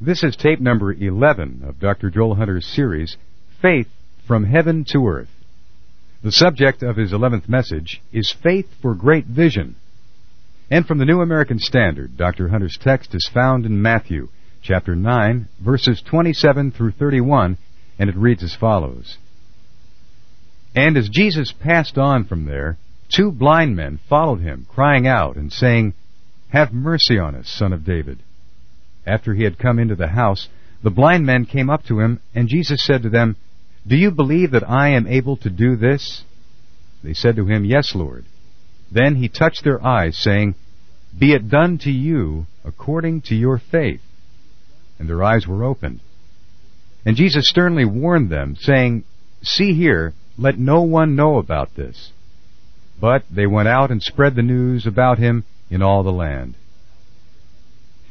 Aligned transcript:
This 0.00 0.22
is 0.22 0.36
tape 0.36 0.60
number 0.60 0.92
11 0.92 1.64
of 1.66 1.80
Dr. 1.80 2.08
Joel 2.08 2.36
Hunter's 2.36 2.64
series, 2.64 3.16
Faith 3.60 3.88
from 4.28 4.44
Heaven 4.44 4.84
to 4.92 5.08
Earth. 5.08 5.30
The 6.22 6.30
subject 6.30 6.84
of 6.84 6.96
his 6.96 7.10
11th 7.10 7.48
message 7.48 8.00
is 8.12 8.32
Faith 8.40 8.68
for 8.80 8.94
Great 8.94 9.24
Vision. 9.24 9.74
And 10.70 10.86
from 10.86 10.98
the 10.98 11.04
New 11.04 11.20
American 11.20 11.58
Standard, 11.58 12.16
Dr. 12.16 12.46
Hunter's 12.48 12.78
text 12.80 13.12
is 13.12 13.28
found 13.34 13.66
in 13.66 13.82
Matthew 13.82 14.28
chapter 14.62 14.94
9, 14.94 15.48
verses 15.58 16.00
27 16.08 16.70
through 16.70 16.92
31, 16.92 17.58
and 17.98 18.08
it 18.08 18.16
reads 18.16 18.44
as 18.44 18.54
follows. 18.54 19.18
And 20.76 20.96
as 20.96 21.08
Jesus 21.08 21.50
passed 21.50 21.98
on 21.98 22.24
from 22.24 22.44
there, 22.44 22.78
two 23.08 23.32
blind 23.32 23.74
men 23.74 23.98
followed 24.08 24.42
him, 24.42 24.64
crying 24.68 25.08
out 25.08 25.34
and 25.34 25.52
saying, 25.52 25.94
Have 26.50 26.72
mercy 26.72 27.18
on 27.18 27.34
us, 27.34 27.48
son 27.48 27.72
of 27.72 27.84
David. 27.84 28.20
After 29.08 29.32
he 29.32 29.44
had 29.44 29.58
come 29.58 29.78
into 29.78 29.96
the 29.96 30.08
house, 30.08 30.48
the 30.82 30.90
blind 30.90 31.24
men 31.24 31.46
came 31.46 31.70
up 31.70 31.84
to 31.84 31.98
him, 32.00 32.20
and 32.34 32.46
Jesus 32.46 32.84
said 32.84 33.02
to 33.02 33.08
them, 33.08 33.36
Do 33.86 33.96
you 33.96 34.10
believe 34.10 34.50
that 34.50 34.68
I 34.68 34.90
am 34.90 35.06
able 35.06 35.38
to 35.38 35.48
do 35.48 35.76
this? 35.76 36.24
They 37.02 37.14
said 37.14 37.36
to 37.36 37.46
him, 37.46 37.64
Yes, 37.64 37.94
Lord. 37.94 38.26
Then 38.92 39.16
he 39.16 39.28
touched 39.28 39.64
their 39.64 39.84
eyes, 39.84 40.18
saying, 40.18 40.56
Be 41.18 41.32
it 41.32 41.48
done 41.48 41.78
to 41.78 41.90
you 41.90 42.46
according 42.64 43.22
to 43.22 43.34
your 43.34 43.58
faith. 43.58 44.02
And 44.98 45.08
their 45.08 45.24
eyes 45.24 45.46
were 45.46 45.64
opened. 45.64 46.00
And 47.06 47.16
Jesus 47.16 47.48
sternly 47.48 47.86
warned 47.86 48.28
them, 48.28 48.56
saying, 48.56 49.04
See 49.42 49.72
here, 49.72 50.12
let 50.36 50.58
no 50.58 50.82
one 50.82 51.16
know 51.16 51.38
about 51.38 51.74
this. 51.76 52.12
But 53.00 53.24
they 53.30 53.46
went 53.46 53.68
out 53.68 53.90
and 53.90 54.02
spread 54.02 54.34
the 54.34 54.42
news 54.42 54.86
about 54.86 55.18
him 55.18 55.44
in 55.70 55.80
all 55.80 56.02
the 56.02 56.12
land. 56.12 56.56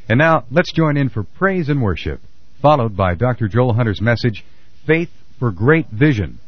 And 0.08 0.18
now, 0.18 0.44
let's 0.50 0.72
join 0.72 0.96
in 0.96 1.10
for 1.10 1.22
praise 1.22 1.68
and 1.68 1.82
worship, 1.82 2.20
followed 2.62 2.96
by 2.96 3.14
Dr. 3.14 3.46
Joel 3.46 3.74
Hunter's 3.74 4.00
message, 4.00 4.42
Faith 4.86 5.10
for 5.38 5.52
Great 5.52 5.88
Vision, 5.90 6.38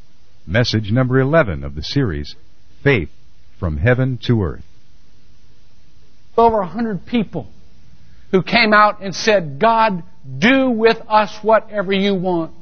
message 0.46 0.90
number 0.90 1.20
11 1.20 1.62
of 1.62 1.74
the 1.74 1.82
series, 1.82 2.34
Faith 2.82 3.10
from 3.58 3.76
Heaven 3.76 4.18
to 4.26 4.42
Earth. 4.42 4.64
Over 6.38 6.60
a 6.60 6.66
hundred 6.66 7.04
people 7.04 7.48
who 8.30 8.42
came 8.42 8.72
out 8.72 9.02
and 9.02 9.14
said, 9.14 9.58
God, 9.60 10.04
do 10.38 10.70
with 10.70 10.96
us 11.06 11.36
whatever 11.42 11.92
you 11.92 12.14
want. 12.14 12.54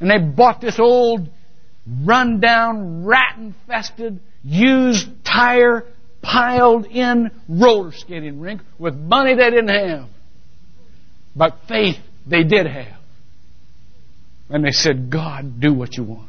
And 0.00 0.10
they 0.10 0.18
bought 0.18 0.60
this 0.60 0.78
old, 0.78 1.28
run-down, 2.04 3.06
rat-infested, 3.06 4.20
used 4.44 5.08
tire 5.24 5.86
piled 6.22 6.86
in 6.86 7.30
roller 7.48 7.92
skating 7.92 8.40
rink 8.40 8.62
with 8.78 8.94
money 8.94 9.34
they 9.34 9.50
didn't 9.50 9.68
have. 9.68 10.08
But 11.34 11.56
faith 11.68 11.96
they 12.26 12.44
did 12.44 12.66
have. 12.66 12.98
And 14.48 14.64
they 14.64 14.70
said, 14.70 15.10
God, 15.10 15.60
do 15.60 15.72
what 15.72 15.96
you 15.96 16.04
want. 16.04 16.28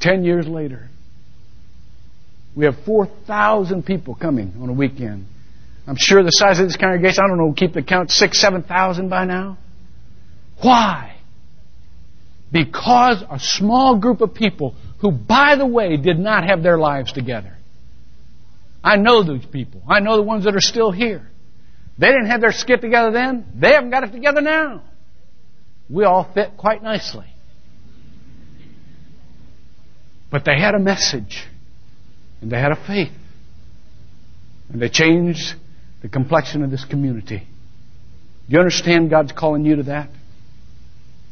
Ten 0.00 0.24
years 0.24 0.46
later, 0.46 0.88
we 2.54 2.66
have 2.66 2.74
4,000 2.84 3.84
people 3.84 4.14
coming 4.14 4.52
on 4.60 4.68
a 4.68 4.72
weekend. 4.72 5.26
I'm 5.86 5.96
sure 5.98 6.22
the 6.22 6.30
size 6.30 6.60
of 6.60 6.66
this 6.66 6.76
congregation, 6.76 7.24
I 7.24 7.28
don't 7.28 7.38
know, 7.38 7.52
keep 7.56 7.72
the 7.72 7.82
count 7.82 8.10
six, 8.10 8.40
7,000 8.40 9.08
by 9.08 9.24
now. 9.24 9.58
Why? 10.62 11.16
Because 12.52 13.22
a 13.28 13.38
small 13.40 13.98
group 13.98 14.20
of 14.20 14.34
people 14.34 14.74
who, 15.04 15.12
by 15.12 15.54
the 15.54 15.66
way, 15.66 15.98
did 15.98 16.18
not 16.18 16.44
have 16.48 16.62
their 16.62 16.78
lives 16.78 17.12
together. 17.12 17.54
I 18.82 18.96
know 18.96 19.22
those 19.22 19.44
people. 19.44 19.82
I 19.86 20.00
know 20.00 20.16
the 20.16 20.22
ones 20.22 20.44
that 20.44 20.54
are 20.56 20.62
still 20.62 20.92
here. 20.92 21.28
They 21.98 22.06
didn't 22.06 22.28
have 22.28 22.40
their 22.40 22.52
skit 22.52 22.80
together 22.80 23.10
then. 23.10 23.44
They 23.54 23.74
haven't 23.74 23.90
got 23.90 24.04
it 24.04 24.12
together 24.12 24.40
now. 24.40 24.82
We 25.90 26.04
all 26.04 26.32
fit 26.32 26.52
quite 26.56 26.82
nicely. 26.82 27.26
But 30.30 30.46
they 30.46 30.58
had 30.58 30.74
a 30.74 30.78
message. 30.78 31.44
And 32.40 32.50
they 32.50 32.58
had 32.58 32.72
a 32.72 32.86
faith. 32.86 33.12
And 34.70 34.80
they 34.80 34.88
changed 34.88 35.54
the 36.00 36.08
complexion 36.08 36.64
of 36.64 36.70
this 36.70 36.86
community. 36.86 37.40
Do 38.48 38.54
you 38.54 38.58
understand 38.58 39.10
God's 39.10 39.32
calling 39.32 39.66
you 39.66 39.76
to 39.76 39.82
that? 39.82 40.08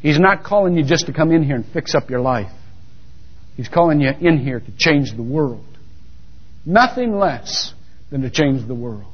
He's 0.01 0.19
not 0.19 0.45
calling 0.45 0.77
you 0.77 0.85
just 0.85 1.07
to 1.07 1.15
come 1.15 1.33
in 1.33 1.43
here 1.43 1.57
and 1.57 1.65
fix 1.73 1.95
up 1.95 2.11
your 2.11 2.21
life. 2.21 2.53
He's 3.57 3.69
calling 3.69 4.01
you 4.01 4.11
in 4.21 4.39
here 4.39 4.61
to 4.61 4.73
change 4.77 5.15
the 5.15 5.23
world. 5.23 5.67
Nothing 6.65 7.19
less 7.19 7.75
than 8.11 8.23
to 8.23 8.31
change 8.31 8.67
the 8.67 8.75
world. 8.75 9.13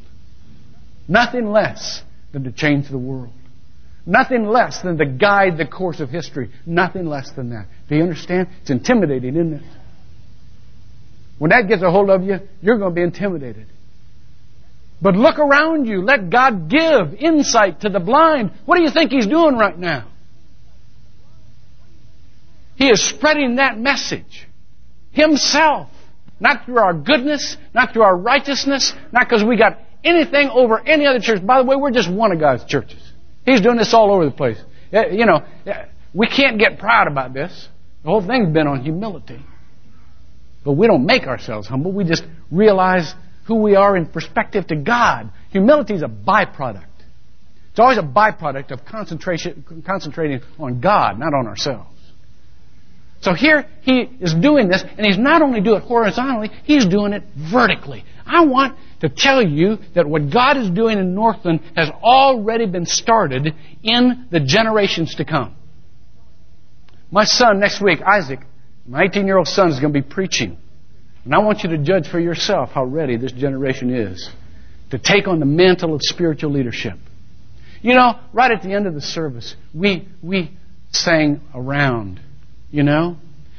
Nothing 1.08 1.50
less 1.50 2.02
than 2.32 2.44
to 2.44 2.52
change 2.52 2.88
the 2.88 2.98
world. 2.98 3.32
Nothing 4.06 4.46
less 4.46 4.80
than 4.82 4.96
to 4.98 5.06
guide 5.06 5.58
the 5.58 5.66
course 5.66 6.00
of 6.00 6.08
history. 6.08 6.50
Nothing 6.64 7.06
less 7.06 7.30
than 7.32 7.50
that. 7.50 7.66
Do 7.88 7.96
you 7.96 8.02
understand? 8.02 8.48
It's 8.62 8.70
intimidating, 8.70 9.34
isn't 9.34 9.54
it? 9.54 9.62
When 11.38 11.50
that 11.50 11.68
gets 11.68 11.82
a 11.82 11.90
hold 11.90 12.10
of 12.10 12.22
you, 12.22 12.38
you're 12.60 12.78
going 12.78 12.90
to 12.90 12.94
be 12.94 13.02
intimidated. 13.02 13.66
But 15.00 15.14
look 15.14 15.38
around 15.38 15.86
you. 15.86 16.02
Let 16.02 16.30
God 16.30 16.68
give 16.68 17.14
insight 17.20 17.82
to 17.82 17.88
the 17.88 18.00
blind. 18.00 18.50
What 18.66 18.76
do 18.76 18.82
you 18.82 18.90
think 18.90 19.12
He's 19.12 19.26
doing 19.26 19.56
right 19.56 19.78
now? 19.78 20.08
He 22.78 22.88
is 22.88 23.02
spreading 23.02 23.56
that 23.56 23.76
message 23.76 24.46
himself. 25.10 25.88
Not 26.38 26.64
through 26.64 26.78
our 26.78 26.94
goodness, 26.94 27.56
not 27.74 27.92
through 27.92 28.02
our 28.02 28.16
righteousness, 28.16 28.92
not 29.12 29.28
because 29.28 29.42
we 29.42 29.56
got 29.56 29.80
anything 30.04 30.48
over 30.48 30.78
any 30.78 31.04
other 31.04 31.18
church. 31.18 31.44
By 31.44 31.58
the 31.58 31.64
way, 31.64 31.74
we're 31.74 31.90
just 31.90 32.08
one 32.08 32.30
of 32.30 32.38
God's 32.38 32.64
churches. 32.64 33.02
He's 33.44 33.60
doing 33.60 33.78
this 33.78 33.92
all 33.92 34.12
over 34.12 34.24
the 34.24 34.30
place. 34.30 34.58
Eh, 34.92 35.08
you 35.10 35.26
know, 35.26 35.44
eh, 35.66 35.86
we 36.14 36.28
can't 36.28 36.56
get 36.56 36.78
proud 36.78 37.08
about 37.08 37.34
this. 37.34 37.68
The 38.04 38.10
whole 38.10 38.24
thing's 38.24 38.52
been 38.52 38.68
on 38.68 38.82
humility. 38.82 39.40
But 40.64 40.74
we 40.74 40.86
don't 40.86 41.04
make 41.04 41.24
ourselves 41.24 41.66
humble. 41.66 41.90
We 41.90 42.04
just 42.04 42.22
realize 42.52 43.12
who 43.48 43.56
we 43.56 43.74
are 43.74 43.96
in 43.96 44.06
perspective 44.06 44.68
to 44.68 44.76
God. 44.76 45.32
Humility 45.50 45.94
is 45.94 46.02
a 46.02 46.08
byproduct. 46.08 46.84
It's 47.70 47.80
always 47.80 47.98
a 47.98 48.02
byproduct 48.02 48.70
of 48.70 48.84
concentration, 48.84 49.82
concentrating 49.84 50.42
on 50.60 50.80
God, 50.80 51.18
not 51.18 51.34
on 51.34 51.48
ourselves. 51.48 51.97
So 53.20 53.34
here 53.34 53.66
he 53.82 54.00
is 54.20 54.32
doing 54.34 54.68
this, 54.68 54.82
and 54.82 55.04
he's 55.04 55.18
not 55.18 55.42
only 55.42 55.60
doing 55.60 55.82
it 55.82 55.84
horizontally, 55.84 56.50
he's 56.64 56.86
doing 56.86 57.12
it 57.12 57.24
vertically. 57.36 58.04
I 58.24 58.44
want 58.44 58.78
to 59.00 59.08
tell 59.08 59.42
you 59.42 59.78
that 59.94 60.06
what 60.06 60.30
God 60.30 60.56
is 60.56 60.70
doing 60.70 60.98
in 60.98 61.14
Northland 61.14 61.60
has 61.74 61.90
already 61.90 62.66
been 62.66 62.86
started 62.86 63.54
in 63.82 64.28
the 64.30 64.40
generations 64.40 65.16
to 65.16 65.24
come. 65.24 65.56
My 67.10 67.24
son 67.24 67.58
next 67.58 67.80
week, 67.80 68.00
Isaac, 68.02 68.40
my 68.86 69.04
18 69.04 69.26
year 69.26 69.38
old 69.38 69.48
son 69.48 69.70
is 69.70 69.80
going 69.80 69.92
to 69.92 70.00
be 70.00 70.06
preaching. 70.06 70.58
And 71.24 71.34
I 71.34 71.38
want 71.38 71.62
you 71.62 71.70
to 71.70 71.78
judge 71.78 72.08
for 72.08 72.20
yourself 72.20 72.70
how 72.70 72.84
ready 72.84 73.16
this 73.16 73.32
generation 73.32 73.94
is 73.94 74.30
to 74.90 74.98
take 74.98 75.26
on 75.26 75.40
the 75.40 75.46
mantle 75.46 75.94
of 75.94 76.00
spiritual 76.02 76.50
leadership. 76.50 76.94
You 77.82 77.94
know, 77.94 78.18
right 78.32 78.50
at 78.50 78.62
the 78.62 78.72
end 78.72 78.86
of 78.86 78.94
the 78.94 79.00
service, 79.00 79.54
we, 79.74 80.08
we 80.22 80.56
sang 80.90 81.40
around 81.54 82.20
you 82.70 82.82
know? 82.82 83.16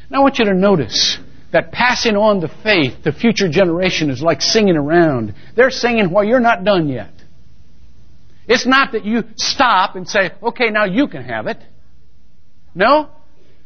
Now 0.09 0.19
I 0.19 0.21
want 0.21 0.39
you 0.39 0.45
to 0.45 0.53
notice 0.53 1.17
that 1.51 1.71
passing 1.71 2.15
on 2.15 2.39
the 2.39 2.47
faith 2.47 3.03
to 3.03 3.11
future 3.11 3.49
generation 3.49 4.09
is 4.09 4.21
like 4.21 4.41
singing 4.41 4.77
around. 4.77 5.33
They're 5.55 5.71
singing 5.71 6.11
while 6.11 6.23
you're 6.23 6.39
not 6.39 6.63
done 6.63 6.87
yet. 6.89 7.11
It's 8.47 8.65
not 8.65 8.93
that 8.93 9.05
you 9.05 9.23
stop 9.35 9.95
and 9.95 10.07
say, 10.07 10.31
okay, 10.41 10.69
now 10.69 10.85
you 10.85 11.07
can 11.07 11.23
have 11.23 11.47
it. 11.47 11.57
No. 12.73 13.09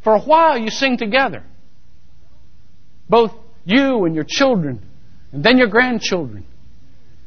For 0.04 0.14
a 0.14 0.22
while 0.22 0.58
you 0.58 0.70
sing 0.70 0.98
together. 0.98 1.44
Both 3.10 3.31
you 3.66 4.06
and 4.06 4.16
your 4.16 4.25
children, 4.28 4.81
and 5.31 5.44
then 5.44 5.58
your 5.58 5.68
grandchildren. 5.68 6.46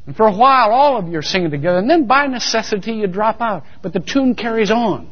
And 0.06 0.15
for 0.15 0.27
a 0.27 0.37
while 0.37 0.71
all 0.71 0.98
of 0.98 1.09
you 1.09 1.19
are 1.19 1.22
singing 1.22 1.50
together, 1.50 1.78
and 1.78 1.88
then 1.88 2.06
by 2.06 2.27
necessity 2.27 2.92
you 2.92 3.07
drop 3.07 3.41
out. 3.41 3.65
But 3.83 3.92
the 3.92 4.01
tune 4.01 4.34
carries 4.34 4.71
on. 4.71 5.09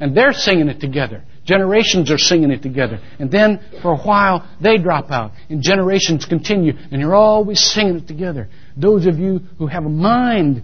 And 0.00 0.16
they're 0.16 0.32
singing 0.32 0.68
it 0.68 0.80
together. 0.80 1.22
Generations 1.44 2.10
are 2.10 2.18
singing 2.18 2.50
it 2.52 2.62
together. 2.62 3.00
And 3.18 3.30
then 3.30 3.60
for 3.82 3.92
a 3.92 3.96
while 3.96 4.48
they 4.60 4.78
drop 4.78 5.10
out 5.10 5.32
and 5.48 5.60
generations 5.60 6.24
continue 6.24 6.74
and 6.90 7.00
you're 7.00 7.16
always 7.16 7.60
singing 7.60 7.96
it 7.96 8.06
together. 8.06 8.48
Those 8.76 9.06
of 9.06 9.18
you 9.18 9.40
who 9.58 9.66
have 9.66 9.84
a 9.84 9.88
mind 9.88 10.62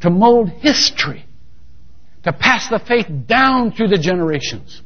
to 0.00 0.10
mold 0.10 0.50
history, 0.50 1.24
to 2.24 2.32
pass 2.32 2.68
the 2.68 2.78
faith 2.78 3.06
down 3.26 3.72
through 3.72 3.88
the 3.88 3.98
generations. 3.98 4.82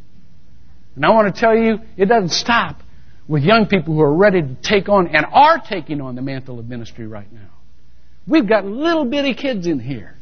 And 0.95 1.05
I 1.05 1.11
want 1.11 1.35
to 1.35 1.41
tell 1.41 1.57
you, 1.57 1.79
it 1.97 2.07
doesn't 2.07 2.31
stop 2.31 2.81
with 3.27 3.43
young 3.43 3.67
people 3.67 3.95
who 3.95 4.01
are 4.03 4.15
ready 4.15 4.43
to 4.43 4.57
take 4.63 4.89
on 4.89 5.09
and 5.09 5.27
are 5.33 5.59
taking 5.59 6.01
on 6.01 6.15
the 6.15 6.23
mantle 6.23 6.61
of 6.61 6.69
ministry 6.69 7.07
right 7.09 7.31
now. 7.33 7.51
We've 8.27 8.49
got 8.49 8.65
little 8.65 9.05
bitty 9.05 9.35
kids 9.35 9.67
in 9.67 9.81
here 9.81 10.17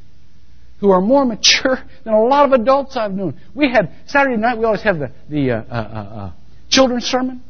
who 0.82 0.90
are 0.90 1.00
more 1.00 1.24
mature 1.34 1.78
than 2.04 2.12
a 2.12 2.22
lot 2.22 2.44
of 2.44 2.60
adults 2.60 2.98
I've 2.98 3.12
known. 3.12 3.40
We 3.54 3.70
had 3.70 3.90
Saturday 4.04 4.36
night. 4.36 4.58
We 4.58 4.64
always 4.66 4.82
have 4.82 4.98
the 4.98 5.10
the 5.30 5.52
uh, 5.52 5.56
uh, 5.56 5.74
uh, 5.74 6.16
uh, 6.20 6.32
children's 6.68 7.04
sermon. 7.04 7.42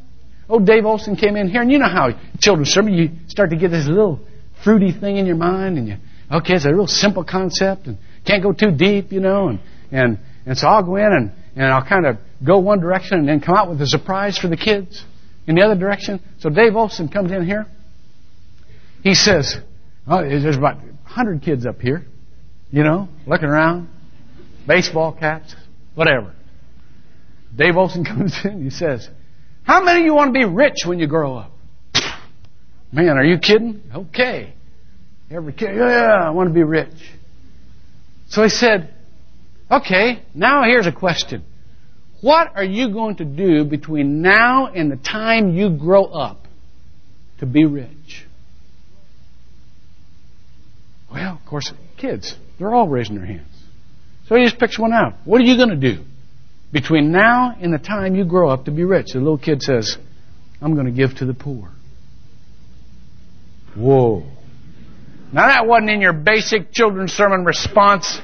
Oh, 0.49 0.59
Dave 0.59 0.85
Olson 0.85 1.17
came 1.17 1.35
in 1.35 1.49
here, 1.49 1.61
and 1.61 1.71
you 1.71 1.79
know 1.79 1.89
how 1.89 2.11
children's 2.39 2.69
sermon 2.69 2.93
you 2.93 3.09
start 3.27 3.49
to 3.49 3.57
get 3.57 3.71
this 3.71 3.87
little 3.87 4.21
fruity 4.63 4.93
thing 4.93 5.17
in 5.17 5.25
your 5.25 5.35
mind, 5.35 5.77
and 5.77 5.87
you 5.89 5.97
okay, 6.31 6.55
it's 6.55 6.65
a 6.65 6.73
real 6.73 6.87
simple 6.87 7.23
concept, 7.23 7.87
and 7.87 7.97
can't 8.25 8.41
go 8.41 8.53
too 8.53 8.71
deep, 8.71 9.11
you 9.11 9.19
know, 9.19 9.49
and, 9.49 9.59
and, 9.91 10.19
and 10.45 10.57
so 10.57 10.67
I'll 10.67 10.83
go 10.83 10.95
in 10.95 11.05
and, 11.05 11.31
and 11.55 11.65
I'll 11.65 11.85
kind 11.85 12.05
of 12.05 12.17
go 12.45 12.59
one 12.59 12.79
direction 12.79 13.19
and 13.19 13.27
then 13.27 13.39
come 13.39 13.55
out 13.55 13.69
with 13.69 13.81
a 13.81 13.87
surprise 13.87 14.37
for 14.37 14.47
the 14.47 14.57
kids 14.57 15.03
in 15.45 15.55
the 15.55 15.61
other 15.61 15.75
direction. 15.75 16.21
So 16.39 16.49
Dave 16.49 16.75
Olson 16.75 17.09
comes 17.09 17.31
in 17.31 17.45
here. 17.45 17.65
He 19.03 19.13
says, 19.13 19.57
oh, 20.07 20.21
there's 20.21 20.57
about 20.57 20.77
100 20.77 21.41
kids 21.41 21.65
up 21.65 21.81
here, 21.81 22.05
you 22.73 22.83
know, 22.83 23.07
looking 23.27 23.47
around, 23.47 23.87
baseball 24.67 25.11
caps, 25.13 25.55
whatever. 25.93 26.33
Dave 27.55 27.77
Olson 27.77 28.03
comes 28.13 28.35
in. 28.43 28.63
He 28.63 28.71
says, 28.71 29.07
"How 29.61 29.83
many 29.83 29.99
of 29.99 30.05
you 30.07 30.15
want 30.15 30.33
to 30.33 30.39
be 30.39 30.43
rich 30.43 30.77
when 30.83 30.97
you 30.97 31.05
grow 31.05 31.37
up?" 31.37 31.51
Man, 32.91 33.09
are 33.09 33.23
you 33.23 33.37
kidding? 33.37 33.83
Okay. 33.93 34.53
Every 35.29 35.53
kid, 35.53 35.75
yeah, 35.75 36.25
I 36.25 36.31
want 36.31 36.49
to 36.49 36.53
be 36.53 36.63
rich. 36.63 36.89
So 38.29 38.41
he 38.41 38.49
said, 38.49 38.91
"Okay, 39.69 40.23
now 40.33 40.63
here's 40.63 40.87
a 40.87 40.91
question. 40.91 41.43
What 42.21 42.55
are 42.55 42.63
you 42.63 42.91
going 42.91 43.17
to 43.17 43.25
do 43.25 43.65
between 43.65 44.23
now 44.23 44.65
and 44.65 44.91
the 44.91 44.95
time 44.95 45.53
you 45.53 45.69
grow 45.69 46.05
up 46.05 46.47
to 47.37 47.45
be 47.45 47.65
rich?" 47.65 48.25
Well, 51.11 51.39
of 51.39 51.45
course, 51.47 51.71
kids, 51.97 52.35
they're 52.63 52.73
all 52.73 52.87
raising 52.87 53.15
their 53.15 53.25
hands. 53.25 53.47
So 54.27 54.35
he 54.35 54.43
just 54.43 54.57
picks 54.57 54.79
one 54.79 54.93
out. 54.93 55.15
What 55.25 55.41
are 55.41 55.43
you 55.43 55.57
going 55.57 55.69
to 55.69 55.75
do? 55.75 56.03
between 56.73 57.11
now 57.11 57.55
and 57.61 57.71
the 57.71 57.77
time 57.77 58.15
you 58.15 58.25
grow 58.25 58.49
up 58.49 58.65
to 58.65 58.71
be 58.71 58.83
rich. 58.83 59.13
The 59.13 59.19
little 59.19 59.37
kid 59.37 59.61
says, 59.61 59.95
I'm 60.59 60.73
going 60.73 60.87
to 60.87 60.91
give 60.91 61.15
to 61.17 61.25
the 61.25 61.35
poor. 61.35 61.69
Whoa. 63.77 64.23
Now 65.31 65.47
that 65.47 65.67
wasn't 65.67 65.91
in 65.91 66.01
your 66.01 66.13
basic 66.13 66.73
children's 66.73 67.13
sermon 67.13 67.45
response 67.45 68.19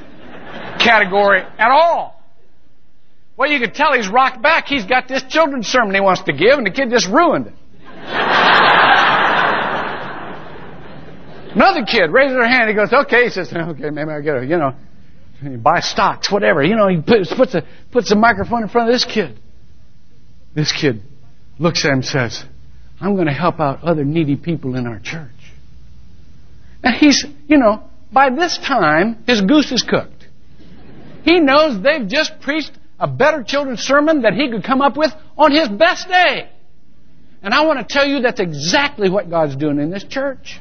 category 0.79 1.41
at 1.41 1.71
all. 1.71 2.21
Well, 3.37 3.49
you 3.49 3.59
could 3.59 3.73
tell 3.73 3.93
he's 3.93 4.09
rocked 4.09 4.41
back. 4.41 4.65
He's 4.65 4.85
got 4.85 5.07
this 5.07 5.23
children's 5.29 5.67
sermon 5.67 5.93
he 5.93 6.01
wants 6.01 6.23
to 6.23 6.33
give, 6.33 6.57
and 6.57 6.67
the 6.67 6.71
kid 6.71 6.89
just 6.89 7.07
ruined 7.07 7.47
it. 7.47 7.53
Another 11.59 11.85
kid 11.85 12.11
raises 12.11 12.37
her 12.37 12.47
hand. 12.47 12.69
He 12.69 12.75
goes, 12.75 12.93
"Okay." 12.93 13.25
He 13.25 13.29
says, 13.29 13.51
"Okay, 13.53 13.89
maybe 13.89 14.11
I'll 14.11 14.21
get 14.21 14.37
a, 14.37 14.45
you 14.45 14.57
know, 14.57 14.75
buy 15.57 15.81
stocks, 15.81 16.31
whatever. 16.31 16.63
You 16.63 16.75
know, 16.75 16.87
he 16.87 17.01
puts, 17.01 17.33
puts, 17.33 17.53
a, 17.55 17.63
puts 17.91 18.11
a 18.11 18.15
microphone 18.15 18.63
in 18.63 18.69
front 18.69 18.89
of 18.89 18.95
this 18.95 19.05
kid. 19.05 19.37
This 20.55 20.71
kid 20.71 21.01
looks 21.57 21.85
at 21.85 21.89
him 21.89 21.95
and 21.95 22.05
says, 22.05 22.43
I'm 22.99 23.15
going 23.15 23.27
to 23.27 23.33
help 23.33 23.59
out 23.59 23.83
other 23.83 24.03
needy 24.03 24.35
people 24.35 24.75
in 24.75 24.87
our 24.87 24.99
church. 24.99 25.29
And 26.83 26.95
he's, 26.95 27.25
you 27.47 27.57
know, 27.57 27.83
by 28.11 28.29
this 28.29 28.57
time, 28.57 29.23
his 29.27 29.41
goose 29.41 29.71
is 29.71 29.83
cooked. 29.83 30.27
He 31.23 31.39
knows 31.39 31.81
they've 31.81 32.07
just 32.07 32.39
preached 32.39 32.71
a 32.99 33.07
better 33.07 33.43
children's 33.43 33.81
sermon 33.81 34.23
that 34.23 34.33
he 34.33 34.49
could 34.49 34.63
come 34.63 34.81
up 34.81 34.97
with 34.97 35.11
on 35.37 35.51
his 35.51 35.67
best 35.69 36.07
day. 36.07 36.49
And 37.41 37.53
I 37.53 37.65
want 37.65 37.79
to 37.79 37.93
tell 37.93 38.07
you 38.07 38.21
that's 38.21 38.39
exactly 38.39 39.09
what 39.09 39.29
God's 39.29 39.55
doing 39.55 39.79
in 39.79 39.89
this 39.89 40.03
church. 40.03 40.59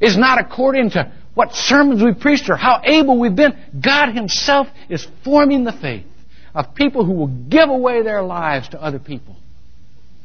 It's 0.00 0.16
not 0.16 0.40
according 0.40 0.90
to 0.90 1.12
what 1.34 1.52
sermons 1.54 2.02
we 2.02 2.14
preached 2.14 2.48
or 2.48 2.56
how 2.56 2.80
able 2.84 3.18
we've 3.18 3.36
been. 3.36 3.56
God 3.80 4.14
Himself 4.14 4.66
is 4.88 5.06
forming 5.24 5.64
the 5.64 5.72
faith 5.72 6.06
of 6.54 6.74
people 6.74 7.04
who 7.04 7.12
will 7.12 7.28
give 7.28 7.68
away 7.68 8.02
their 8.02 8.22
lives 8.22 8.70
to 8.70 8.82
other 8.82 8.98
people 8.98 9.36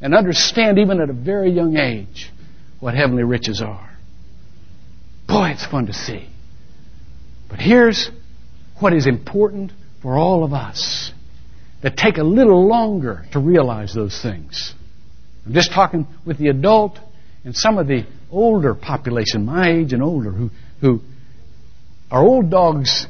and 0.00 0.14
understand 0.14 0.78
even 0.78 1.00
at 1.00 1.10
a 1.10 1.12
very 1.12 1.50
young 1.50 1.76
age 1.76 2.30
what 2.80 2.94
heavenly 2.94 3.22
riches 3.22 3.62
are. 3.62 3.90
Boy, 5.28 5.50
it's 5.50 5.66
fun 5.66 5.86
to 5.86 5.92
see. 5.92 6.28
But 7.48 7.60
here's 7.60 8.10
what 8.80 8.92
is 8.92 9.06
important 9.06 9.72
for 10.02 10.16
all 10.16 10.44
of 10.44 10.52
us 10.52 11.12
that 11.82 11.96
take 11.96 12.18
a 12.18 12.22
little 12.22 12.66
longer 12.66 13.24
to 13.32 13.38
realize 13.38 13.94
those 13.94 14.20
things. 14.20 14.74
I'm 15.44 15.52
just 15.52 15.72
talking 15.72 16.06
with 16.24 16.38
the 16.38 16.48
adult 16.48 16.98
and 17.44 17.54
some 17.54 17.78
of 17.78 17.86
the 17.86 18.04
older 18.30 18.74
population, 18.74 19.44
my 19.44 19.70
age 19.70 19.92
and 19.92 20.02
older, 20.02 20.30
who 20.30 20.50
who 20.80 21.00
are 22.10 22.22
old 22.22 22.50
dogs 22.50 23.06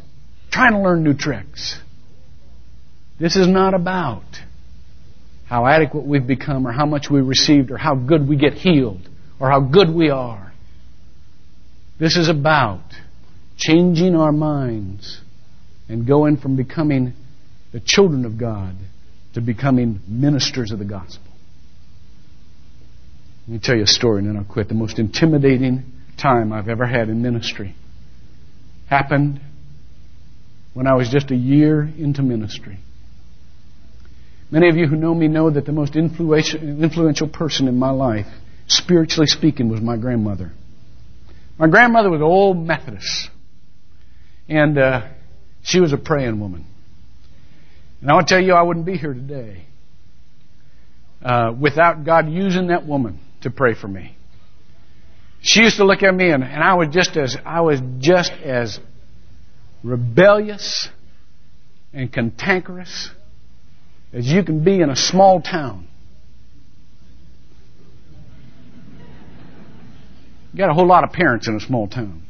trying 0.51 0.73
to 0.73 0.81
learn 0.81 1.03
new 1.03 1.15
tricks. 1.15 1.79
This 3.19 3.37
is 3.37 3.47
not 3.47 3.75
about 3.75 4.25
how 5.47 5.67
adequate 5.67 6.07
we've 6.07 6.27
become 6.27 6.67
or 6.67 6.73
how 6.73 6.87
much 6.87 7.09
we 7.11 7.21
received 7.21 7.71
or 7.71 7.77
how 7.77 7.95
good 7.95 8.29
we 8.29 8.37
get 8.37 8.55
healed 8.55 9.09
or 9.41 9.51
how 9.51 9.61
good 9.61 9.93
we 9.95 10.11
are. 10.11 10.53
This 11.99 12.17
is 12.17 12.29
about 12.29 12.83
changing 13.57 14.15
our 14.15 14.33
minds 14.33 15.21
and 15.89 16.07
going 16.07 16.37
from 16.37 16.57
becoming 16.57 17.15
the 17.73 17.81
children 17.81 18.25
of 18.25 18.39
God 18.39 18.77
to 19.35 19.41
becoming 19.41 20.01
ministers 20.07 20.73
of 20.73 20.79
the 20.79 20.85
gospel. 20.85 21.26
Let 23.47 23.53
me 23.53 23.61
tell 23.63 23.77
you 23.77 23.85
a 23.85 23.87
story 23.87 24.19
and 24.19 24.29
then 24.29 24.37
I'll 24.37 24.45
quit. 24.45 24.69
The 24.69 24.75
most 24.75 24.99
intimidating 24.99 25.85
time 26.21 26.53
I've 26.53 26.69
ever 26.69 26.85
had 26.85 27.09
in 27.09 27.23
ministry 27.23 27.77
happened 28.89 29.41
when 30.75 30.89
I 30.89 30.95
was 30.95 31.09
just 31.09 31.31
a 31.31 31.37
year 31.37 31.83
into 31.83 32.23
ministry. 32.23 32.79
Many 34.51 34.69
of 34.69 34.77
you 34.77 34.89
who 34.89 34.97
know 34.97 35.15
me 35.15 35.29
know 35.29 35.49
that 35.51 35.65
the 35.65 35.73
most 35.73 35.95
influential 35.95 37.29
person 37.29 37.69
in 37.69 37.79
my 37.79 37.91
life, 37.91 38.27
spiritually 38.67 39.27
speaking, 39.29 39.69
was 39.69 39.81
my 39.81 39.97
grandmother. 39.97 40.53
My 41.57 41.69
grandmother 41.69 42.11
was 42.11 42.19
an 42.19 42.25
old 42.25 42.59
Methodist, 42.59 43.31
and 44.49 44.77
uh, 44.77 45.09
she 45.63 45.81
was 45.81 45.93
a 45.93 45.97
praying 45.97 46.41
woman. 46.41 46.67
And 48.01 48.11
I 48.11 48.15
want 48.15 48.29
to 48.29 48.35
tell 48.35 48.43
you, 48.43 48.55
I 48.55 48.63
wouldn't 48.63 48.87
be 48.87 48.97
here 48.97 49.15
today 49.15 49.65
uh, 51.25 51.53
without 51.59 52.05
God 52.05 52.29
using 52.29 52.69
that 52.69 52.87
woman 52.87 53.21
to 53.43 53.51
pray 53.51 53.75
for 53.75 53.89
me. 53.89 54.17
She 55.41 55.61
used 55.61 55.77
to 55.77 55.85
look 55.85 56.03
at 56.03 56.15
me 56.15 56.31
and, 56.31 56.43
and 56.43 56.63
I 56.63 56.75
was 56.75 56.89
just 56.91 57.17
as 57.17 57.37
I 57.45 57.61
was 57.61 57.81
just 57.99 58.33
as 58.33 58.81
rebellious 59.83 60.89
and 61.93 62.13
cantankerous 62.13 63.11
as 64.13 64.27
you 64.27 64.43
can 64.43 64.65
be 64.65 64.81
in 64.81 64.91
a 64.91 64.97
small 64.97 65.41
town. 65.41 65.87
You 70.53 70.59
got 70.59 70.71
a 70.71 70.75
whole 70.75 70.87
lot 70.87 71.05
of 71.05 71.13
parents 71.13 71.49
in 71.49 71.55
a 71.55 71.61
small 71.61 71.87
town. 71.87 72.23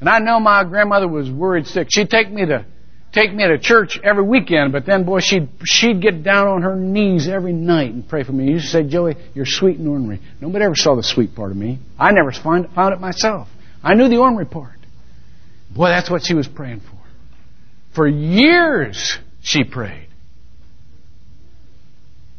And 0.00 0.08
I 0.08 0.18
know 0.18 0.38
my 0.38 0.62
grandmother 0.64 1.08
was 1.08 1.30
worried 1.30 1.66
sick. 1.66 1.88
She'd 1.90 2.10
take 2.10 2.30
me 2.30 2.46
to 2.46 2.66
take 3.12 3.32
me 3.32 3.46
to 3.46 3.58
church 3.58 3.98
every 4.02 4.22
weekend, 4.22 4.72
but 4.72 4.86
then, 4.86 5.04
boy, 5.04 5.20
she'd, 5.20 5.48
she'd 5.64 6.00
get 6.00 6.22
down 6.22 6.48
on 6.48 6.62
her 6.62 6.76
knees 6.76 7.28
every 7.28 7.52
night 7.52 7.92
and 7.92 8.08
pray 8.08 8.22
for 8.22 8.32
me. 8.32 8.46
She 8.46 8.52
used 8.52 8.66
to 8.66 8.70
say, 8.70 8.82
Joey, 8.84 9.16
you're 9.34 9.46
sweet 9.46 9.78
and 9.78 9.88
ornery. 9.88 10.20
Nobody 10.40 10.64
ever 10.64 10.74
saw 10.74 10.94
the 10.94 11.02
sweet 11.02 11.34
part 11.34 11.50
of 11.50 11.56
me. 11.56 11.78
I 11.98 12.12
never 12.12 12.32
found, 12.32 12.70
found 12.74 12.94
it 12.94 13.00
myself. 13.00 13.48
I 13.82 13.94
knew 13.94 14.08
the 14.08 14.18
ornery 14.18 14.46
part. 14.46 14.78
Boy, 15.74 15.88
that's 15.88 16.10
what 16.10 16.22
she 16.24 16.34
was 16.34 16.48
praying 16.48 16.80
for. 16.80 16.98
For 17.94 18.06
years, 18.06 19.18
she 19.42 19.64
prayed. 19.64 20.08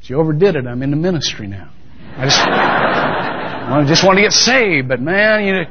She 0.01 0.13
overdid 0.13 0.55
it. 0.55 0.65
I'm 0.65 0.81
in 0.81 0.91
the 0.91 0.97
ministry 0.97 1.47
now. 1.47 1.71
I 2.15 2.25
just, 2.25 2.39
I 2.47 3.85
just 3.87 4.03
want 4.03 4.17
to 4.17 4.23
get 4.23 4.31
saved, 4.31 4.87
but 4.87 4.99
man, 4.99 5.45
you 5.45 5.53
know, 5.53 5.63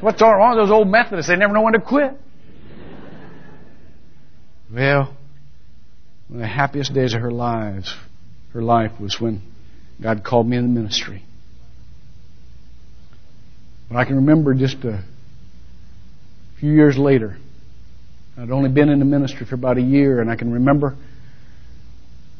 what's 0.00 0.20
wrong 0.20 0.56
with 0.56 0.66
those 0.66 0.72
old 0.72 0.88
Methodists? 0.88 1.28
They 1.28 1.36
never 1.36 1.54
know 1.54 1.62
when 1.62 1.72
to 1.72 1.80
quit. 1.80 2.12
Well, 4.72 5.14
one 6.28 6.36
of 6.36 6.40
the 6.40 6.46
happiest 6.46 6.92
days 6.92 7.14
of 7.14 7.20
her 7.20 7.30
lives, 7.30 7.94
her 8.52 8.62
life 8.62 8.92
was 9.00 9.20
when 9.20 9.42
God 10.02 10.24
called 10.24 10.48
me 10.48 10.56
in 10.56 10.64
the 10.64 10.80
ministry. 10.80 11.22
But 13.88 13.98
I 13.98 14.04
can 14.04 14.16
remember 14.16 14.54
just 14.54 14.84
a 14.84 15.04
few 16.58 16.72
years 16.72 16.98
later. 16.98 17.36
I'd 18.36 18.50
only 18.50 18.68
been 18.68 18.88
in 18.88 18.98
the 18.98 19.04
ministry 19.04 19.46
for 19.46 19.54
about 19.54 19.78
a 19.78 19.82
year, 19.82 20.20
and 20.20 20.30
I 20.30 20.36
can 20.36 20.52
remember 20.52 20.96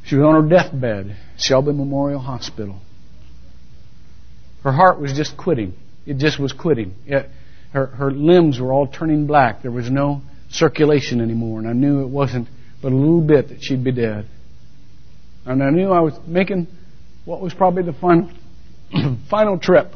she 0.05 0.17
was 0.17 0.25
on 0.25 0.43
her 0.43 0.49
deathbed, 0.49 1.17
Shelby 1.37 1.73
Memorial 1.73 2.21
Hospital. 2.21 2.81
Her 4.63 4.73
heart 4.73 5.01
was 5.01 5.13
just 5.13 5.37
quitting. 5.37 5.75
It 6.07 6.19
just 6.19 6.39
was 6.39 6.53
quitting. 6.53 6.95
It, 7.07 7.29
her, 7.73 7.87
her 7.87 8.11
limbs 8.11 8.61
were 8.61 8.73
all 8.73 8.87
turning 8.87 9.27
black. 9.27 9.63
There 9.63 9.71
was 9.71 9.91
no 9.91 10.23
circulation 10.51 11.21
anymore, 11.21 11.59
and 11.59 11.69
I 11.69 11.73
knew 11.73 12.03
it 12.03 12.09
wasn't 12.09 12.49
but 12.83 12.93
a 12.93 12.97
little 12.97 13.21
bit 13.21 13.49
that 13.49 13.63
she'd 13.63 13.83
be 13.83 13.93
dead. 13.93 14.27
And 15.45 15.63
I 15.63 15.71
knew 15.71 15.91
I 15.91 16.01
was 16.01 16.15
making 16.27 16.67
what 17.25 17.41
was 17.41 17.55
probably 17.55 17.83
the 17.83 17.93
final, 17.93 18.31
final 19.31 19.59
trip 19.59 19.93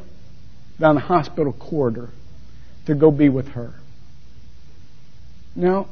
down 0.81 0.95
the 0.95 1.01
hospital 1.01 1.53
corridor 1.53 2.09
to 2.87 2.95
go 2.95 3.11
be 3.11 3.29
with 3.29 3.49
her. 3.49 3.75
Now, 5.55 5.89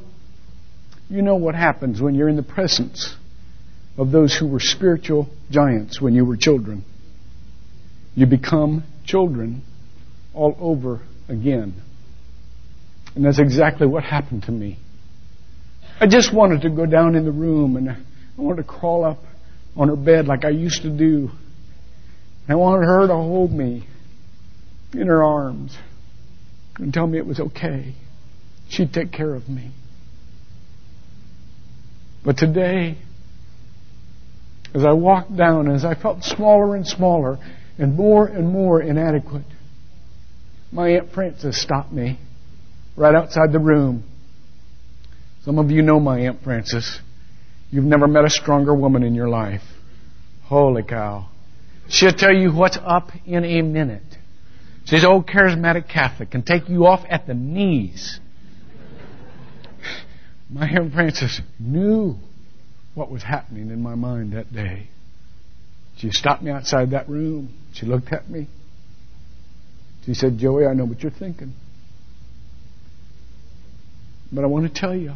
you 1.09 1.21
know 1.21 1.35
what 1.35 1.55
happens 1.55 2.01
when 2.01 2.15
you're 2.15 2.29
in 2.29 2.35
the 2.35 2.43
presence 2.43 3.15
of 3.97 4.11
those 4.11 4.35
who 4.35 4.47
were 4.47 4.59
spiritual 4.59 5.29
giants 5.51 6.01
when 6.01 6.13
you 6.13 6.23
were 6.25 6.37
children. 6.37 6.83
You 8.15 8.25
become 8.25 8.83
children 9.05 9.63
all 10.33 10.55
over 10.59 11.01
again. 11.27 11.81
And 13.15 13.25
that's 13.25 13.39
exactly 13.39 13.87
what 13.87 14.03
happened 14.03 14.43
to 14.43 14.51
me. 14.51 14.77
I 15.99 16.07
just 16.07 16.33
wanted 16.33 16.61
to 16.61 16.69
go 16.69 16.85
down 16.85 17.15
in 17.15 17.25
the 17.25 17.31
room 17.31 17.75
and 17.75 17.89
I 17.89 17.97
wanted 18.37 18.61
to 18.61 18.67
crawl 18.67 19.03
up 19.03 19.19
on 19.75 19.89
her 19.89 19.95
bed 19.95 20.27
like 20.27 20.45
I 20.45 20.49
used 20.49 20.83
to 20.83 20.89
do. 20.89 21.29
I 22.47 22.55
wanted 22.55 22.85
her 22.85 23.07
to 23.07 23.13
hold 23.13 23.51
me 23.51 23.87
in 24.93 25.07
her 25.07 25.23
arms 25.23 25.77
and 26.77 26.93
tell 26.93 27.05
me 27.05 27.17
it 27.17 27.25
was 27.25 27.39
okay. 27.39 27.95
She'd 28.69 28.93
take 28.93 29.11
care 29.11 29.35
of 29.35 29.49
me. 29.49 29.71
But 32.23 32.37
today, 32.37 32.97
as 34.73 34.83
I 34.83 34.93
walked 34.93 35.35
down, 35.35 35.69
as 35.69 35.83
I 35.83 35.95
felt 35.95 36.23
smaller 36.23 36.75
and 36.75 36.87
smaller 36.87 37.37
and 37.77 37.95
more 37.95 38.25
and 38.25 38.49
more 38.49 38.81
inadequate, 38.81 39.45
my 40.71 40.89
Aunt 40.89 41.11
Frances 41.11 41.59
stopped 41.59 41.91
me 41.91 42.19
right 42.99 43.15
outside 43.15 43.53
the 43.53 43.59
room. 43.59 44.03
Some 45.45 45.57
of 45.57 45.71
you 45.71 45.81
know 45.81 46.01
my 46.01 46.19
Aunt 46.19 46.43
Frances. 46.43 46.99
You've 47.71 47.85
never 47.85 48.07
met 48.07 48.25
a 48.25 48.29
stronger 48.29 48.75
woman 48.75 49.03
in 49.03 49.15
your 49.15 49.29
life. 49.29 49.63
Holy 50.43 50.83
cow. 50.83 51.29
She'll 51.87 52.11
tell 52.11 52.33
you 52.33 52.51
what's 52.51 52.77
up 52.83 53.11
in 53.25 53.45
a 53.45 53.61
minute. 53.61 54.03
She's 54.83 55.05
old 55.05 55.27
charismatic 55.27 55.87
Catholic 55.87 56.31
can 56.31 56.43
take 56.43 56.67
you 56.67 56.85
off 56.85 57.05
at 57.09 57.25
the 57.25 57.33
knees. 57.33 58.19
My 60.49 60.67
Aunt 60.67 60.93
Frances 60.93 61.41
knew 61.57 62.17
what 62.95 63.09
was 63.09 63.23
happening 63.23 63.69
in 63.69 63.81
my 63.81 63.95
mind 63.95 64.33
that 64.33 64.51
day. 64.51 64.87
She 65.97 66.11
stopped 66.11 66.43
me 66.43 66.51
outside 66.51 66.91
that 66.91 67.07
room. 67.07 67.53
She 67.73 67.85
looked 67.85 68.11
at 68.11 68.29
me. 68.29 68.47
She 70.05 70.13
said, 70.13 70.37
Joey, 70.37 70.65
I 70.65 70.73
know 70.73 70.85
what 70.85 71.01
you're 71.01 71.11
thinking. 71.11 71.53
But 74.31 74.43
I 74.43 74.47
want 74.47 74.73
to 74.73 74.79
tell 74.79 74.95
you, 74.95 75.13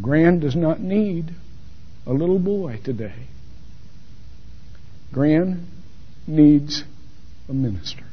Gran 0.00 0.40
does 0.40 0.56
not 0.56 0.80
need 0.80 1.30
a 2.06 2.12
little 2.12 2.38
boy 2.38 2.80
today. 2.84 3.26
Gran 5.12 5.66
needs 6.26 6.84
a 7.48 7.52
minister. 7.52 8.04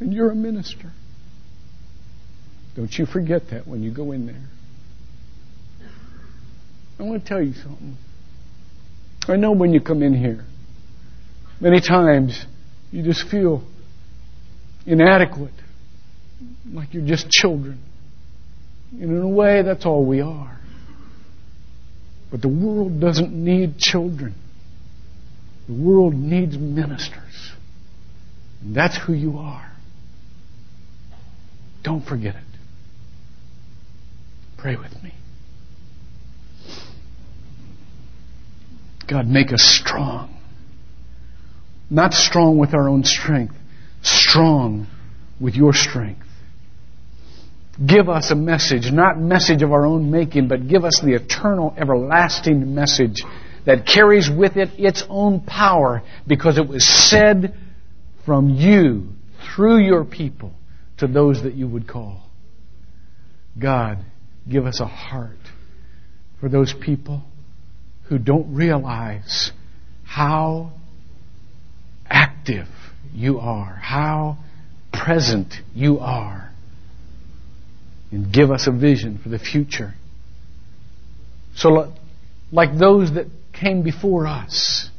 And 0.00 0.12
you're 0.12 0.30
a 0.30 0.34
minister. 0.34 0.92
Don't 2.74 2.92
you 2.98 3.06
forget 3.06 3.50
that 3.50 3.66
when 3.66 3.82
you 3.82 3.92
go 3.92 4.12
in 4.12 4.26
there. 4.26 4.42
I 6.98 7.02
want 7.02 7.22
to 7.22 7.28
tell 7.28 7.42
you 7.42 7.52
something. 7.52 7.96
I 9.28 9.36
know 9.36 9.52
when 9.52 9.72
you 9.72 9.80
come 9.80 10.02
in 10.02 10.14
here, 10.14 10.44
many 11.60 11.80
times 11.80 12.46
you 12.90 13.02
just 13.02 13.28
feel 13.28 13.62
inadequate, 14.86 15.52
like 16.72 16.94
you're 16.94 17.06
just 17.06 17.30
children. 17.30 17.80
And 18.92 19.10
in 19.10 19.22
a 19.22 19.28
way, 19.28 19.62
that's 19.62 19.86
all 19.86 20.04
we 20.04 20.20
are. 20.20 20.58
But 22.30 22.42
the 22.42 22.48
world 22.48 23.00
doesn't 23.00 23.32
need 23.32 23.78
children. 23.78 24.34
The 25.68 25.74
world 25.74 26.14
needs 26.14 26.56
ministers. 26.56 27.52
And 28.62 28.74
that's 28.74 28.98
who 29.06 29.12
you 29.12 29.38
are. 29.38 29.70
Don't 31.82 32.04
forget 32.04 32.34
it. 32.34 32.42
Pray 34.56 34.76
with 34.76 35.02
me. 35.02 35.12
God, 39.08 39.26
make 39.26 39.52
us 39.52 39.60
strong. 39.60 40.34
Not 41.90 42.14
strong 42.14 42.56
with 42.56 42.72
our 42.72 42.88
own 42.88 43.04
strength, 43.04 43.54
strong 44.02 44.86
with 45.40 45.54
your 45.54 45.74
strength. 45.74 46.24
Give 47.84 48.08
us 48.08 48.30
a 48.30 48.34
message, 48.34 48.92
not 48.92 49.18
message 49.18 49.62
of 49.62 49.72
our 49.72 49.86
own 49.86 50.10
making, 50.10 50.48
but 50.48 50.68
give 50.68 50.84
us 50.84 51.00
the 51.02 51.14
eternal, 51.14 51.74
everlasting 51.76 52.74
message 52.74 53.24
that 53.64 53.86
carries 53.86 54.28
with 54.28 54.56
it 54.56 54.70
its 54.78 55.04
own 55.08 55.40
power 55.40 56.02
because 56.26 56.58
it 56.58 56.68
was 56.68 56.86
said 56.86 57.54
from 58.26 58.50
you 58.50 59.08
through 59.54 59.78
your 59.78 60.04
people 60.04 60.52
to 60.98 61.06
those 61.06 61.42
that 61.44 61.54
you 61.54 61.66
would 61.66 61.88
call. 61.88 62.22
God, 63.58 63.98
give 64.48 64.66
us 64.66 64.80
a 64.80 64.86
heart 64.86 65.38
for 66.40 66.48
those 66.48 66.74
people 66.74 67.22
who 68.08 68.18
don't 68.18 68.54
realize 68.54 69.50
how 70.04 70.72
active 72.06 72.66
you 73.14 73.38
are, 73.38 73.78
how 73.80 74.36
present 74.92 75.54
you 75.74 75.98
are. 75.98 76.51
And 78.12 78.32
give 78.32 78.50
us 78.50 78.66
a 78.66 78.72
vision 78.72 79.18
for 79.22 79.30
the 79.30 79.38
future. 79.38 79.94
So, 81.56 81.92
like 82.52 82.78
those 82.78 83.14
that 83.14 83.26
came 83.58 83.82
before 83.82 84.26
us 84.26 84.90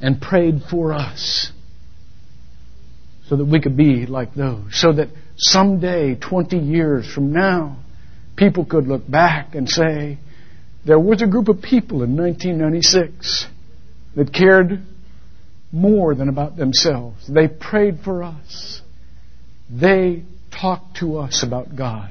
and 0.00 0.20
prayed 0.20 0.62
for 0.70 0.94
us, 0.94 1.52
so 3.28 3.36
that 3.36 3.44
we 3.44 3.60
could 3.60 3.76
be 3.76 4.06
like 4.06 4.34
those, 4.34 4.70
so 4.72 4.92
that 4.92 5.08
someday, 5.36 6.16
20 6.16 6.56
years 6.56 7.06
from 7.06 7.32
now, 7.32 7.76
people 8.36 8.64
could 8.64 8.88
look 8.88 9.08
back 9.08 9.54
and 9.54 9.68
say, 9.68 10.18
there 10.86 10.98
was 10.98 11.20
a 11.20 11.26
group 11.26 11.48
of 11.48 11.60
people 11.60 12.02
in 12.02 12.16
1996 12.16 13.46
that 14.16 14.32
cared 14.32 14.80
more 15.72 16.14
than 16.14 16.28
about 16.28 16.56
themselves. 16.56 17.28
They 17.28 17.48
prayed 17.48 18.00
for 18.02 18.22
us. 18.22 18.80
They 19.70 20.24
talked 20.50 20.96
to 20.98 21.18
us 21.18 21.44
about 21.46 21.76
God. 21.76 22.10